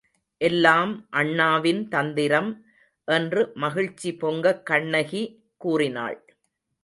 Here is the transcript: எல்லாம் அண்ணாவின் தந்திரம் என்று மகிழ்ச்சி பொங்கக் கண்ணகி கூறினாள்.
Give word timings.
எல்லாம் 0.41 0.93
அண்ணாவின் 1.11 1.81
தந்திரம் 1.87 2.49
என்று 3.07 3.51
மகிழ்ச்சி 3.55 4.11
பொங்கக் 4.15 4.65
கண்ணகி 4.65 5.23
கூறினாள். 5.57 6.19